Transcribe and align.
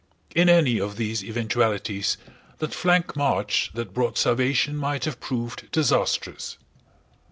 In 0.33 0.49
any 0.49 0.79
of 0.79 0.95
these 0.97 1.23
eventualities 1.23 2.17
the 2.57 2.67
flank 2.67 3.15
march 3.15 3.69
that 3.75 3.93
brought 3.93 4.17
salvation 4.17 4.75
might 4.75 5.05
have 5.05 5.19
proved 5.19 5.69
disastrous. 5.71 6.57